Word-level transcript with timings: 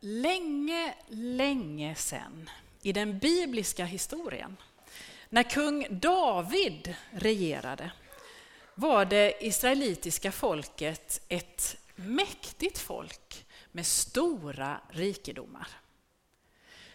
länge, 0.00 0.94
länge 1.08 1.94
sedan 1.94 2.50
i 2.82 2.92
den 2.92 3.18
bibliska 3.18 3.84
historien, 3.84 4.56
när 5.28 5.42
kung 5.42 5.86
David 5.90 6.94
regerade, 7.10 7.90
var 8.74 9.04
det 9.04 9.44
israelitiska 9.46 10.32
folket 10.32 11.22
ett 11.28 11.76
mäktigt 11.96 12.78
folk 12.78 13.46
med 13.72 13.86
stora 13.86 14.80
rikedomar. 14.90 15.68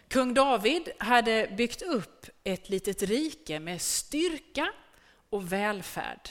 Kung 0.08 0.34
David 0.34 0.88
hade 0.98 1.54
byggt 1.56 1.82
upp 1.82 2.26
ett 2.44 2.68
litet 2.68 3.02
rike 3.02 3.60
med 3.60 3.82
styrka 3.82 4.72
och 5.30 5.52
välfärd. 5.52 6.28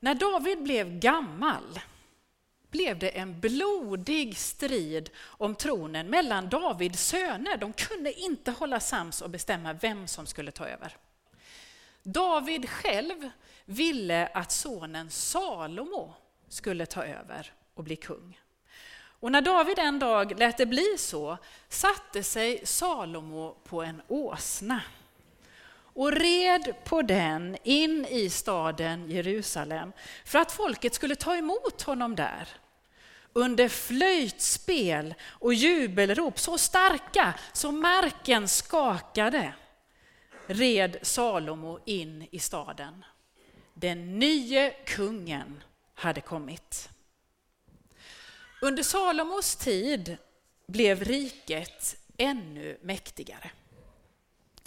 När 0.00 0.14
David 0.14 0.62
blev 0.62 0.98
gammal 0.98 1.80
blev 2.70 2.98
det 2.98 3.08
en 3.08 3.40
blodig 3.40 4.36
strid 4.36 5.10
om 5.24 5.54
tronen 5.54 6.06
mellan 6.06 6.48
Davids 6.48 7.06
söner. 7.06 7.56
De 7.56 7.72
kunde 7.72 8.12
inte 8.12 8.50
hålla 8.50 8.80
sams 8.80 9.22
och 9.22 9.30
bestämma 9.30 9.72
vem 9.72 10.06
som 10.06 10.26
skulle 10.26 10.50
ta 10.50 10.66
över. 10.66 10.96
David 12.02 12.68
själv 12.70 13.30
ville 13.64 14.26
att 14.26 14.52
sonen 14.52 15.10
Salomo 15.10 16.14
skulle 16.48 16.86
ta 16.86 17.04
över 17.04 17.52
och 17.74 17.84
bli 17.84 17.96
kung. 17.96 18.40
Och 19.20 19.32
när 19.32 19.40
David 19.40 19.78
en 19.78 19.98
dag 19.98 20.38
lät 20.38 20.58
det 20.58 20.66
bli 20.66 20.96
så 20.98 21.38
satte 21.68 22.22
sig 22.22 22.66
Salomo 22.66 23.56
på 23.64 23.82
en 23.82 24.02
åsna 24.08 24.80
och 25.96 26.12
red 26.12 26.74
på 26.84 27.02
den 27.02 27.56
in 27.62 28.06
i 28.06 28.30
staden 28.30 29.10
Jerusalem 29.10 29.92
för 30.24 30.38
att 30.38 30.52
folket 30.52 30.94
skulle 30.94 31.16
ta 31.16 31.36
emot 31.36 31.82
honom 31.82 32.16
där. 32.16 32.48
Under 33.32 33.68
flöjtspel 33.68 35.14
och 35.22 35.54
jubelrop 35.54 36.38
så 36.38 36.58
starka 36.58 37.34
så 37.52 37.72
marken 37.72 38.48
skakade 38.48 39.54
red 40.46 40.96
Salomo 41.02 41.78
in 41.84 42.28
i 42.30 42.38
staden. 42.38 43.04
Den 43.74 44.18
nye 44.18 44.70
kungen 44.70 45.62
hade 45.94 46.20
kommit. 46.20 46.88
Under 48.62 48.82
Salomos 48.82 49.56
tid 49.56 50.16
blev 50.66 51.04
riket 51.04 51.96
ännu 52.16 52.78
mäktigare. 52.82 53.50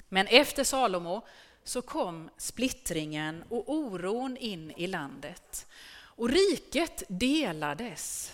Men 0.09 0.27
efter 0.27 0.63
Salomo 0.63 1.21
så 1.63 1.81
kom 1.81 2.29
splittringen 2.37 3.43
och 3.49 3.69
oron 3.69 4.37
in 4.37 4.71
i 4.71 4.87
landet. 4.87 5.67
Och 5.91 6.29
riket 6.29 7.03
delades 7.07 8.33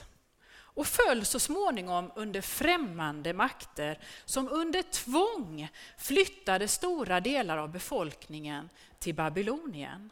och 0.76 0.88
föll 0.88 1.26
så 1.26 1.40
småningom 1.40 2.12
under 2.16 2.42
främmande 2.42 3.34
makter 3.34 4.00
som 4.26 4.50
under 4.50 4.81
tvång 4.81 5.68
flyttade 5.98 6.68
stora 6.68 7.20
delar 7.20 7.58
av 7.58 7.72
befolkningen 7.72 8.70
till 9.00 9.16
Babylonien. 9.16 10.12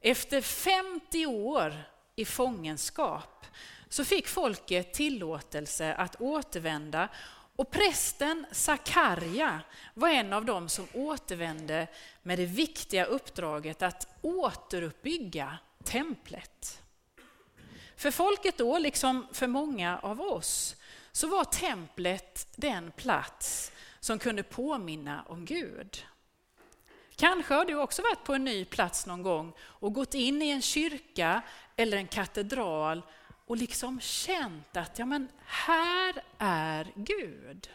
Efter 0.00 0.40
50 0.40 1.26
år 1.26 1.82
i 2.16 2.24
fångenskap 2.24 3.46
så 3.88 4.04
fick 4.04 4.28
folket 4.28 4.94
tillåtelse 4.94 5.94
att 5.94 6.20
återvända 6.20 7.08
och 7.58 7.70
prästen 7.70 8.46
Sakarja 8.52 9.60
var 9.94 10.08
en 10.08 10.32
av 10.32 10.44
dem 10.44 10.68
som 10.68 10.86
återvände 10.92 11.86
med 12.22 12.38
det 12.38 12.46
viktiga 12.46 13.04
uppdraget 13.04 13.82
att 13.82 14.16
återuppbygga 14.22 15.58
templet. 15.84 16.82
För 17.96 18.10
folket 18.10 18.58
då, 18.58 18.78
liksom 18.78 19.26
för 19.32 19.46
många 19.46 19.98
av 19.98 20.20
oss, 20.20 20.76
så 21.12 21.26
var 21.26 21.44
templet 21.44 22.48
den 22.56 22.90
plats 22.90 23.72
som 24.00 24.18
kunde 24.18 24.42
påminna 24.42 25.24
om 25.28 25.44
Gud. 25.44 26.06
Kanske 27.16 27.54
har 27.54 27.64
du 27.64 27.74
också 27.74 28.02
varit 28.02 28.24
på 28.24 28.34
en 28.34 28.44
ny 28.44 28.64
plats 28.64 29.06
någon 29.06 29.22
gång 29.22 29.52
och 29.60 29.92
gått 29.92 30.14
in 30.14 30.42
i 30.42 30.50
en 30.50 30.62
kyrka 30.62 31.42
eller 31.76 31.96
en 31.96 32.08
katedral 32.08 33.02
och 33.48 33.56
liksom 33.56 34.00
känt 34.00 34.76
att 34.76 34.98
ja, 34.98 35.06
men 35.06 35.28
här 35.46 36.22
är 36.38 36.92
Gud. 36.94 37.70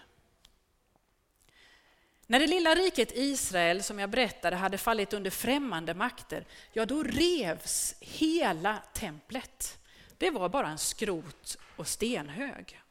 När 2.28 2.40
det 2.40 2.48
lilla 2.48 2.76
riket 2.76 3.12
Israel, 3.16 3.84
som 3.84 4.00
jag 4.00 4.10
berättade, 4.10 4.56
hade 4.56 4.78
fallit 4.78 5.14
under 5.14 5.32
främmande 5.32 5.94
makter, 5.94 6.46
ja 6.74 6.86
då 6.86 7.04
revs 7.04 7.96
hela 8.00 8.78
templet. 8.94 9.78
Det 10.18 10.30
var 10.30 10.50
bara 10.50 10.68
en 10.68 10.78
skrot 10.78 11.58
och 11.76 11.88
stenhög. 11.88 12.82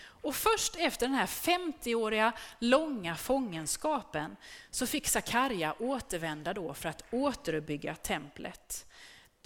Och 0.00 0.34
först 0.34 0.76
efter 0.76 1.06
den 1.06 1.16
här 1.16 1.26
50-åriga 1.26 2.32
långa 2.58 3.16
fångenskapen 3.16 4.36
så 4.70 4.86
fick 4.86 5.08
Sakarja 5.08 5.74
återvända 5.78 6.54
då 6.54 6.74
för 6.74 6.88
att 6.88 7.04
återuppbygga 7.10 7.94
templet 7.94 8.86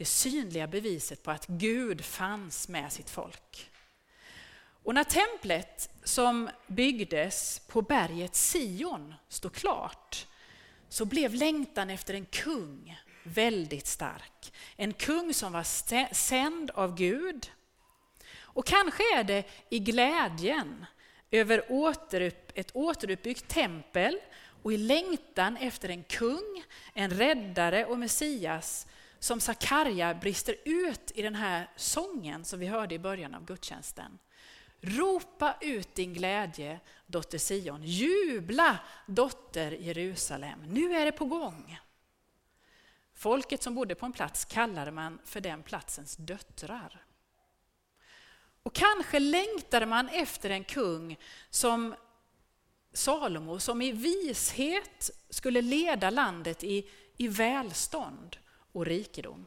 det 0.02 0.06
synliga 0.06 0.66
beviset 0.66 1.22
på 1.22 1.30
att 1.30 1.46
Gud 1.46 2.04
fanns 2.04 2.68
med 2.68 2.92
sitt 2.92 3.10
folk. 3.10 3.70
Och 4.82 4.94
när 4.94 5.04
templet 5.04 5.90
som 6.04 6.50
byggdes 6.66 7.58
på 7.58 7.82
berget 7.82 8.36
Sion 8.36 9.14
stod 9.28 9.52
klart 9.52 10.26
så 10.88 11.04
blev 11.04 11.34
längtan 11.34 11.90
efter 11.90 12.14
en 12.14 12.24
kung 12.24 12.98
väldigt 13.22 13.86
stark. 13.86 14.52
En 14.76 14.92
kung 14.92 15.34
som 15.34 15.52
var 15.52 16.14
sänd 16.14 16.70
av 16.70 16.94
Gud. 16.94 17.50
Och 18.40 18.66
kanske 18.66 19.18
är 19.18 19.24
det 19.24 19.44
i 19.68 19.78
glädjen 19.78 20.86
över 21.30 21.58
ett 22.54 22.70
återuppbyggt 22.74 23.48
tempel 23.48 24.18
och 24.62 24.72
i 24.72 24.76
längtan 24.76 25.56
efter 25.56 25.88
en 25.88 26.04
kung, 26.04 26.64
en 26.94 27.10
räddare 27.10 27.84
och 27.84 27.98
Messias 27.98 28.86
som 29.22 29.40
Sakarja 29.40 30.14
brister 30.14 30.56
ut 30.64 31.12
i 31.14 31.22
den 31.22 31.34
här 31.34 31.70
sången 31.76 32.44
som 32.44 32.60
vi 32.60 32.66
hörde 32.66 32.94
i 32.94 32.98
början 32.98 33.34
av 33.34 33.44
gudstjänsten. 33.44 34.18
Ropa 34.80 35.56
ut 35.60 35.94
din 35.94 36.14
glädje, 36.14 36.80
dotter 37.06 37.38
Sion. 37.38 37.82
Jubla, 37.82 38.78
dotter 39.06 39.72
Jerusalem. 39.72 40.62
Nu 40.62 40.94
är 40.94 41.04
det 41.04 41.12
på 41.12 41.24
gång. 41.24 41.78
Folket 43.14 43.62
som 43.62 43.74
bodde 43.74 43.94
på 43.94 44.06
en 44.06 44.12
plats 44.12 44.44
kallade 44.44 44.90
man 44.90 45.18
för 45.24 45.40
den 45.40 45.62
platsens 45.62 46.16
döttrar. 46.16 47.04
Och 48.62 48.74
kanske 48.74 49.18
längtade 49.18 49.86
man 49.86 50.08
efter 50.08 50.50
en 50.50 50.64
kung 50.64 51.18
som 51.50 51.94
Salomo, 52.92 53.58
som 53.58 53.82
i 53.82 53.92
vishet 53.92 55.10
skulle 55.30 55.62
leda 55.62 56.10
landet 56.10 56.64
i, 56.64 56.90
i 57.16 57.28
välstånd 57.28 58.36
och 58.72 58.86
rikedom. 58.86 59.46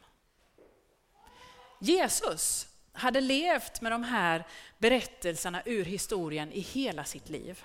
Jesus 1.80 2.68
hade 2.91 3.22
levt 3.22 3.81
med 3.81 3.91
de 3.91 4.03
här 4.03 4.47
berättelserna 4.78 5.62
ur 5.66 5.86
historien 5.86 6.52
i 6.52 6.59
hela 6.59 7.03
sitt 7.03 7.30
liv. 7.30 7.64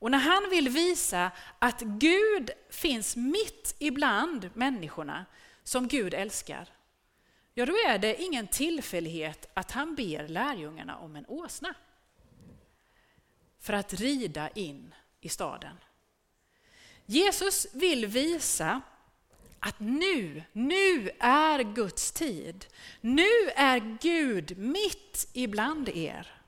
Och 0.00 0.10
när 0.10 0.18
han 0.18 0.50
vill 0.50 0.68
visa 0.68 1.30
att 1.58 1.80
Gud 1.80 2.50
finns 2.70 3.16
mitt 3.16 3.76
ibland 3.78 4.50
människorna 4.54 5.26
som 5.62 5.88
Gud 5.88 6.14
älskar, 6.14 6.68
ja 7.54 7.66
då 7.66 7.72
är 7.72 7.98
det 7.98 8.22
ingen 8.22 8.46
tillfällighet 8.46 9.48
att 9.54 9.70
han 9.70 9.94
ber 9.94 10.28
lärjungarna 10.28 10.98
om 10.98 11.16
en 11.16 11.26
åsna 11.26 11.74
för 13.60 13.72
att 13.72 13.94
rida 13.94 14.48
in 14.48 14.94
i 15.20 15.28
staden. 15.28 15.76
Jesus 17.06 17.66
vill 17.72 18.06
visa 18.06 18.82
att 19.60 19.80
nu, 19.80 20.42
nu 20.52 21.10
är 21.20 21.62
Guds 21.74 22.12
tid. 22.12 22.66
Nu 23.00 23.50
är 23.56 23.98
Gud 24.00 24.58
mitt 24.58 25.28
ibland 25.32 25.88
er. 25.88 26.42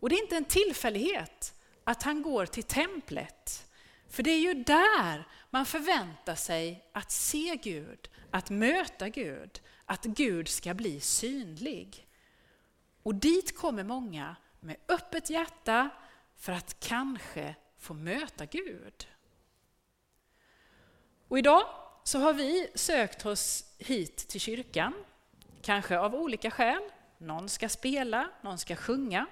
Och 0.00 0.08
det 0.08 0.16
är 0.16 0.22
inte 0.22 0.36
en 0.36 0.44
tillfällighet 0.44 1.54
att 1.84 2.02
han 2.02 2.22
går 2.22 2.46
till 2.46 2.64
templet. 2.64 3.66
För 4.08 4.22
det 4.22 4.30
är 4.30 4.40
ju 4.40 4.54
där 4.54 5.28
man 5.50 5.66
förväntar 5.66 6.34
sig 6.34 6.84
att 6.92 7.12
se 7.12 7.60
Gud, 7.62 8.10
att 8.30 8.50
möta 8.50 9.08
Gud, 9.08 9.60
att 9.84 10.04
Gud 10.04 10.48
ska 10.48 10.74
bli 10.74 11.00
synlig. 11.00 12.06
Och 13.02 13.14
dit 13.14 13.56
kommer 13.56 13.84
många 13.84 14.36
med 14.60 14.76
öppet 14.88 15.30
hjärta 15.30 15.90
för 16.36 16.52
att 16.52 16.80
kanske 16.80 17.54
få 17.78 17.94
möta 17.94 18.46
Gud. 18.46 19.08
Och 21.28 21.38
idag 21.38 21.83
så 22.04 22.18
har 22.18 22.32
vi 22.32 22.70
sökt 22.74 23.26
oss 23.26 23.64
hit 23.78 24.16
till 24.16 24.40
kyrkan, 24.40 24.94
kanske 25.62 25.98
av 25.98 26.14
olika 26.14 26.50
skäl. 26.50 26.82
Någon 27.18 27.48
ska 27.48 27.68
spela, 27.68 28.30
någon 28.42 28.58
ska 28.58 28.76
sjunga. 28.76 29.26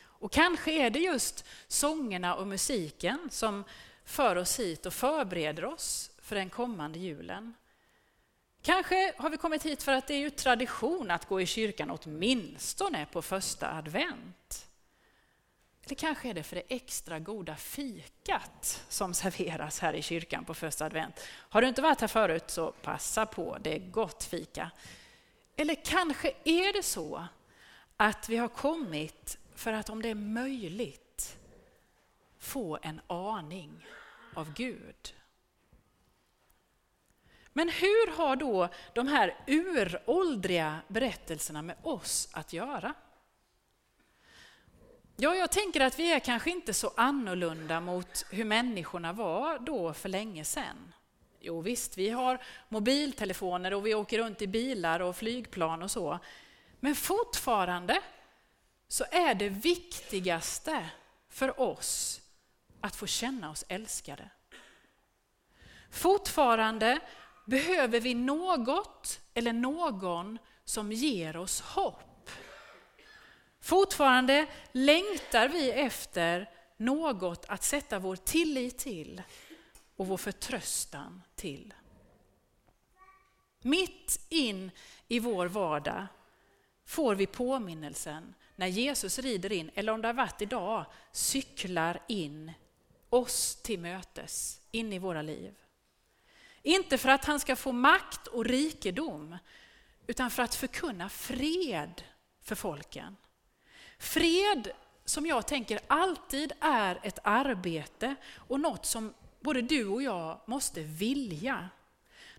Och 0.00 0.32
kanske 0.32 0.72
är 0.72 0.90
det 0.90 0.98
just 0.98 1.44
sångerna 1.68 2.34
och 2.34 2.46
musiken 2.46 3.28
som 3.30 3.64
för 4.04 4.36
oss 4.36 4.60
hit 4.60 4.86
och 4.86 4.94
förbereder 4.94 5.64
oss 5.64 6.10
för 6.18 6.36
den 6.36 6.50
kommande 6.50 6.98
julen. 6.98 7.54
Kanske 8.62 9.14
har 9.16 9.30
vi 9.30 9.36
kommit 9.36 9.66
hit 9.66 9.82
för 9.82 9.92
att 9.92 10.06
det 10.06 10.14
är 10.14 10.18
ju 10.18 10.30
tradition 10.30 11.10
att 11.10 11.28
gå 11.28 11.40
i 11.40 11.46
kyrkan 11.46 11.90
åtminstone 11.90 13.06
på 13.12 13.22
första 13.22 13.72
advent. 13.72 14.71
Eller 15.92 16.00
kanske 16.00 16.28
är 16.28 16.34
det 16.34 16.42
för 16.42 16.56
det 16.56 16.62
extra 16.68 17.18
goda 17.18 17.56
fikat 17.56 18.84
som 18.88 19.14
serveras 19.14 19.80
här 19.80 19.94
i 19.94 20.02
kyrkan 20.02 20.44
på 20.44 20.54
första 20.54 20.84
advent. 20.84 21.20
Har 21.30 21.62
du 21.62 21.68
inte 21.68 21.82
varit 21.82 22.00
här 22.00 22.08
förut 22.08 22.50
så 22.50 22.72
passa 22.72 23.26
på, 23.26 23.58
det 23.60 23.74
är 23.74 23.78
gott 23.78 24.24
fika. 24.24 24.70
Eller 25.56 25.84
kanske 25.84 26.32
är 26.44 26.72
det 26.72 26.82
så 26.82 27.26
att 27.96 28.28
vi 28.28 28.36
har 28.36 28.48
kommit 28.48 29.38
för 29.54 29.72
att 29.72 29.90
om 29.90 30.02
det 30.02 30.08
är 30.08 30.14
möjligt 30.14 31.38
få 32.38 32.78
en 32.82 33.00
aning 33.06 33.86
av 34.34 34.52
Gud. 34.52 35.14
Men 37.52 37.68
hur 37.68 38.16
har 38.16 38.36
då 38.36 38.68
de 38.94 39.08
här 39.08 39.44
uråldriga 39.46 40.78
berättelserna 40.88 41.62
med 41.62 41.76
oss 41.82 42.28
att 42.32 42.52
göra? 42.52 42.94
Ja, 45.22 45.34
jag 45.34 45.50
tänker 45.50 45.80
att 45.80 45.98
vi 45.98 46.12
är 46.12 46.20
kanske 46.20 46.50
inte 46.50 46.74
så 46.74 46.92
annorlunda 46.96 47.80
mot 47.80 48.24
hur 48.30 48.44
människorna 48.44 49.12
var 49.12 49.58
då 49.58 49.92
för 49.92 50.08
länge 50.08 50.44
sedan. 50.44 50.94
Jo 51.40 51.60
visst, 51.60 51.98
vi 51.98 52.10
har 52.10 52.42
mobiltelefoner 52.68 53.74
och 53.74 53.86
vi 53.86 53.94
åker 53.94 54.18
runt 54.18 54.42
i 54.42 54.46
bilar 54.46 55.00
och 55.00 55.16
flygplan 55.16 55.82
och 55.82 55.90
så. 55.90 56.18
Men 56.80 56.94
fortfarande 56.94 58.00
så 58.88 59.04
är 59.10 59.34
det 59.34 59.48
viktigaste 59.48 60.88
för 61.28 61.60
oss 61.60 62.20
att 62.80 62.96
få 62.96 63.06
känna 63.06 63.50
oss 63.50 63.64
älskade. 63.68 64.28
Fortfarande 65.90 67.00
behöver 67.46 68.00
vi 68.00 68.14
något 68.14 69.20
eller 69.34 69.52
någon 69.52 70.38
som 70.64 70.92
ger 70.92 71.36
oss 71.36 71.60
hopp. 71.60 72.11
Fortfarande 73.62 74.46
längtar 74.72 75.48
vi 75.48 75.70
efter 75.70 76.50
något 76.76 77.44
att 77.48 77.62
sätta 77.62 77.98
vår 77.98 78.16
tillit 78.16 78.78
till 78.78 79.22
och 79.96 80.06
vår 80.06 80.16
förtröstan 80.16 81.22
till. 81.34 81.74
Mitt 83.60 84.26
in 84.28 84.70
i 85.08 85.18
vår 85.18 85.46
vardag 85.46 86.06
får 86.84 87.14
vi 87.14 87.26
påminnelsen 87.26 88.34
när 88.56 88.66
Jesus 88.66 89.18
rider 89.18 89.52
in, 89.52 89.70
eller 89.74 89.92
om 89.92 90.02
det 90.02 90.08
har 90.08 90.12
varit 90.12 90.42
idag, 90.42 90.86
cyklar 91.12 92.02
in 92.08 92.52
oss 93.10 93.56
till 93.62 93.80
mötes 93.80 94.60
in 94.70 94.92
i 94.92 94.98
våra 94.98 95.22
liv. 95.22 95.54
Inte 96.62 96.98
för 96.98 97.08
att 97.08 97.24
han 97.24 97.40
ska 97.40 97.56
få 97.56 97.72
makt 97.72 98.26
och 98.26 98.44
rikedom, 98.44 99.36
utan 100.06 100.30
för 100.30 100.42
att 100.42 100.54
förkunna 100.54 101.08
fred 101.08 102.02
för 102.40 102.54
folken. 102.54 103.16
Fred 104.02 104.70
som 105.04 105.26
jag 105.26 105.46
tänker 105.46 105.80
alltid 105.86 106.52
är 106.60 107.00
ett 107.02 107.18
arbete 107.22 108.14
och 108.36 108.60
något 108.60 108.86
som 108.86 109.14
både 109.40 109.62
du 109.62 109.86
och 109.86 110.02
jag 110.02 110.40
måste 110.46 110.80
vilja. 110.80 111.68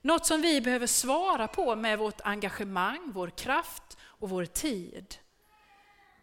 Något 0.02 0.26
som 0.26 0.42
vi 0.42 0.62
behöver 0.62 0.88
svara 0.88 1.48
på 1.48 1.76
med 1.76 2.00
vårt 2.00 2.22
engagemang, 2.22 3.12
vår 3.14 3.30
kraft 3.30 3.98
och 4.02 4.30
vår 4.30 4.46
tid. 4.46 5.16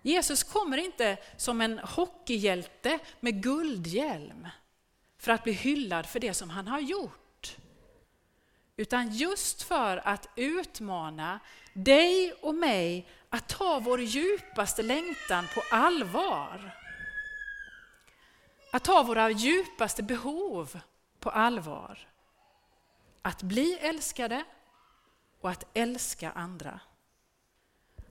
Jesus 0.02 0.42
kommer 0.42 0.76
inte 0.76 1.16
som 1.36 1.60
en 1.60 1.78
hockeyhjälte 1.78 2.98
med 3.20 3.42
guldhjälm 3.42 4.48
för 5.18 5.32
att 5.32 5.44
bli 5.44 5.52
hyllad 5.52 6.06
för 6.06 6.20
det 6.20 6.34
som 6.34 6.50
han 6.50 6.66
har 6.66 6.80
gjort. 6.80 7.56
Utan 8.76 9.12
just 9.12 9.62
för 9.62 10.08
att 10.08 10.28
utmana 10.36 11.40
dig 11.72 12.32
och 12.32 12.54
mig 12.54 13.06
att 13.30 13.48
ta 13.48 13.80
vår 13.80 14.00
djupaste 14.00 14.82
längtan 14.82 15.44
på 15.54 15.62
allvar. 15.70 16.76
Att 18.72 18.84
ta 18.84 19.02
våra 19.02 19.30
djupaste 19.30 20.02
behov 20.02 20.80
på 21.20 21.30
allvar. 21.30 21.98
Att 23.22 23.42
bli 23.42 23.74
älskade 23.74 24.44
och 25.40 25.50
att 25.50 25.64
älska 25.74 26.30
andra. 26.30 26.80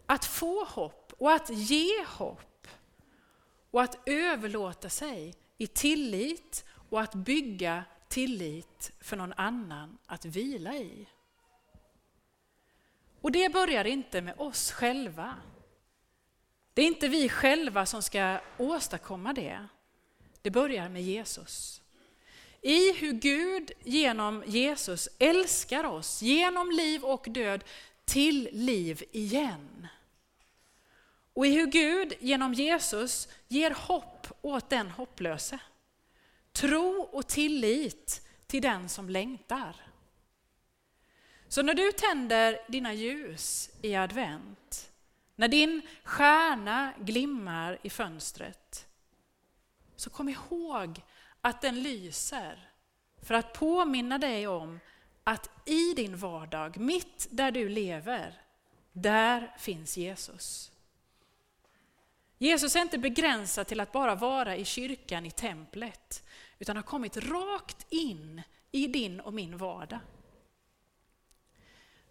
Att 0.06 0.26
få 0.26 0.66
hopp 0.66 1.14
och 1.18 1.32
att 1.32 1.50
ge 1.50 2.06
hopp. 2.06 2.68
Och 3.72 3.82
att 3.82 3.98
överlåta 4.06 4.90
sig 4.90 5.36
i 5.58 5.68
tillit 5.68 6.66
och 6.90 7.02
att 7.02 7.16
bygga 7.16 7.84
tillit 8.08 8.92
för 9.00 9.18
någon 9.18 9.34
annan 9.34 9.98
att 10.06 10.26
vila 10.26 10.76
i. 10.76 11.08
Och 13.22 13.32
det 13.32 13.54
börjar 13.54 13.88
inte 13.88 14.22
med 14.22 14.34
oss 14.38 14.72
själva. 14.72 15.36
Det 16.74 16.82
är 16.82 16.88
inte 16.88 17.08
vi 17.08 17.30
själva 17.30 17.86
som 17.86 18.02
ska 18.02 18.40
åstadkomma 18.58 19.34
det. 19.34 19.68
Det 20.42 20.50
börjar 20.50 20.90
med 20.90 21.04
Jesus. 21.04 21.82
I 22.62 22.94
hur 22.94 23.12
Gud 23.12 23.72
genom 23.84 24.44
Jesus 24.48 25.10
älskar 25.20 25.84
oss 25.84 26.22
genom 26.22 26.72
liv 26.72 27.04
och 27.04 27.26
död 27.30 27.64
till 28.06 28.50
liv 28.52 29.04
igen. 29.12 29.88
Och 31.34 31.46
i 31.46 31.50
hur 31.50 31.68
Gud 31.68 32.14
genom 32.20 32.54
Jesus 32.54 33.28
ger 33.48 33.72
hopp 33.72 34.28
åt 34.42 34.70
den 34.70 34.90
hopplöse. 34.90 35.60
Tro 36.52 37.10
och 37.12 37.28
tillit 37.28 38.28
till 38.48 38.62
den 38.62 38.90
som 38.90 39.10
längtar. 39.10 39.76
Så 41.50 41.62
när 41.62 41.74
du 41.74 41.92
tänder 41.92 42.60
dina 42.68 42.94
ljus 42.94 43.70
i 43.82 43.96
advent, 43.96 44.92
när 45.36 45.48
din 45.48 45.82
stjärna 46.04 46.94
glimmar 47.00 47.80
i 47.82 47.90
fönstret, 47.90 48.88
så 49.96 50.10
kom 50.10 50.30
ihåg 50.30 51.02
att 51.42 51.62
den 51.62 51.84
lyser 51.84 52.70
för 53.22 53.34
att 53.34 53.54
påminna 53.54 54.18
dig 54.18 54.48
om 54.48 54.80
att 55.24 55.50
i 55.66 55.94
din 55.94 56.18
vardag, 56.18 56.78
mitt 56.78 57.28
där 57.32 57.52
du 57.52 57.70
lever, 57.70 58.42
där 58.92 59.56
finns 59.58 59.98
Jesus. 59.98 60.72
Jesus 62.38 62.76
är 62.76 62.82
inte 62.82 62.98
begränsad 62.98 63.68
till 63.68 63.80
att 63.80 63.92
bara 63.92 64.16
vara 64.16 64.56
i 64.56 64.66
kyrkan, 64.66 65.26
i 65.26 65.32
templet, 65.32 66.24
utan 66.60 66.76
har 66.76 66.84
kommit 66.84 67.18
rakt 67.18 67.86
in 67.90 68.42
i 68.72 68.88
din 68.88 69.20
och 69.20 69.34
min 69.34 69.58
vardag. 69.58 70.00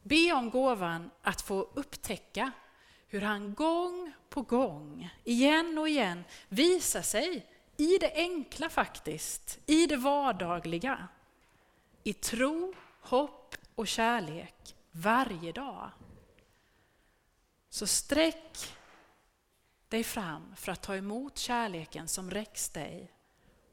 Be 0.08 0.32
om 0.32 0.50
gåvan 0.50 1.10
att 1.22 1.40
få 1.40 1.60
upptäcka 1.74 2.52
hur 3.08 3.20
han 3.20 3.54
gång 3.54 4.12
på 4.28 4.42
gång, 4.42 5.10
igen 5.24 5.78
och 5.78 5.88
igen, 5.88 6.24
visar 6.48 7.02
sig 7.02 7.46
i 7.76 7.98
det 7.98 8.12
enkla 8.14 8.68
faktiskt, 8.68 9.58
i 9.66 9.86
det 9.86 9.96
vardagliga. 9.96 11.08
I 12.04 12.12
tro, 12.12 12.74
hopp 13.00 13.56
och 13.74 13.88
kärlek 13.88 14.76
varje 14.90 15.52
dag. 15.52 15.90
Så 17.68 17.86
sträck 17.86 18.74
dig 19.88 20.04
fram 20.04 20.56
för 20.56 20.72
att 20.72 20.82
ta 20.82 20.96
emot 20.96 21.38
kärleken 21.38 22.08
som 22.08 22.30
räcks 22.30 22.68
dig 22.68 23.12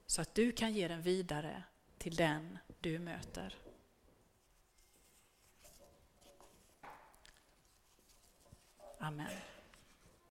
så 0.06 0.22
att 0.22 0.36
du 0.36 0.52
kan 0.52 0.74
ge 0.74 0.88
den 0.88 1.02
vidare 1.02 1.64
till 1.98 2.16
den 2.16 2.58
du 2.80 3.00
möter. 3.00 3.65
Amen. 9.02 9.55